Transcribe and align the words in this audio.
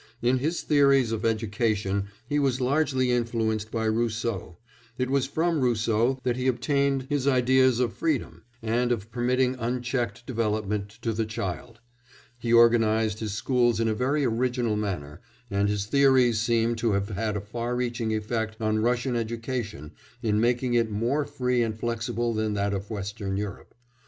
In 0.19 0.39
his 0.39 0.63
theories 0.63 1.11
of 1.11 1.23
education 1.23 2.07
he 2.27 2.39
was 2.39 2.59
largely 2.59 3.11
influenced 3.11 3.69
by 3.69 3.85
Rousseau; 3.85 4.57
it 4.97 5.11
was 5.11 5.27
from 5.27 5.61
Rousseau 5.61 6.19
that 6.23 6.37
he 6.37 6.47
obtained 6.47 7.05
his 7.07 7.27
ideas 7.27 7.79
of 7.79 7.93
"freedom," 7.93 8.41
and 8.63 8.91
of 8.91 9.11
permitting 9.11 9.53
unchecked 9.59 10.25
development 10.25 10.89
to 11.03 11.13
the 11.13 11.27
child; 11.27 11.81
he 12.39 12.51
organised 12.51 13.19
his 13.19 13.33
schools 13.33 13.79
in 13.79 13.87
a 13.87 13.93
very 13.93 14.25
original 14.25 14.75
manner, 14.75 15.21
and 15.51 15.69
his 15.69 15.85
theories 15.85 16.41
seem 16.41 16.73
to 16.77 16.93
have 16.93 17.09
had 17.09 17.37
a 17.37 17.39
far 17.39 17.75
reaching 17.75 18.11
effect 18.11 18.59
on 18.59 18.79
Russian 18.79 19.15
education 19.15 19.91
in 20.23 20.41
making 20.41 20.73
it 20.73 20.89
more 20.89 21.25
free 21.25 21.61
and 21.61 21.77
flexible 21.79 22.33
than 22.33 22.55
that 22.55 22.73
of 22.73 22.89
Western 22.89 23.37
Europe. 23.37 23.75